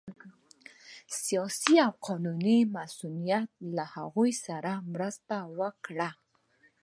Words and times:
سیاسي 1.23 1.75
او 1.85 1.91
قانوني 2.07 2.57
مصونیت 2.75 3.49
له 3.75 3.83
هغوی 3.95 4.31
سره 4.45 4.71
مرسته 4.93 5.35
وکړه 5.59 6.09